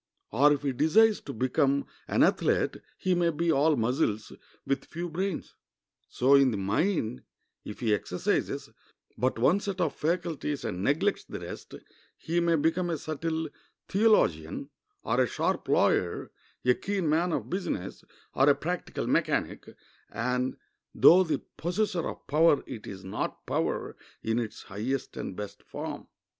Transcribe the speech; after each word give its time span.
Or, 0.31 0.51
if 0.51 0.63
he 0.63 0.73
desires 0.73 1.21
to 1.21 1.31
become 1.31 1.85
an 2.07 2.23
athlete, 2.23 2.77
he 2.97 3.13
may 3.13 3.29
be 3.29 3.51
all 3.51 3.75
muscles, 3.75 4.31
with 4.65 4.85
few 4.85 5.09
brains. 5.09 5.53
So, 6.09 6.33
in 6.33 6.49
the 6.49 6.57
mind, 6.57 7.21
if 7.63 7.81
he 7.81 7.93
exercises 7.93 8.71
but 9.15 9.37
one 9.37 9.59
set 9.59 9.79
of 9.79 9.93
faculties 9.95 10.65
and 10.65 10.83
neglects 10.83 11.25
the 11.25 11.39
rest, 11.41 11.75
he 12.17 12.39
may 12.39 12.55
become 12.55 12.89
a 12.89 12.97
subtle 12.97 13.49
theologian 13.87 14.71
or 15.03 15.21
a 15.21 15.27
sharp 15.27 15.67
lawyer, 15.67 16.31
a 16.65 16.73
keen 16.73 17.07
man 17.07 17.31
of 17.31 17.51
business, 17.51 18.03
or 18.33 18.49
a 18.49 18.55
practical 18.55 19.05
mechanic, 19.05 19.67
and 20.09 20.57
though 20.95 21.23
the 21.23 21.43
possessor 21.57 22.07
of 22.09 22.25
power 22.25 22.63
it 22.65 22.87
is 22.87 23.05
not 23.05 23.45
power 23.45 23.95
in 24.23 24.39
its 24.39 24.63
highest 24.63 25.15
and 25.15 25.35
best 25.35 25.61
form. 25.61 26.07